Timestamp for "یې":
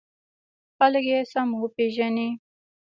1.11-1.19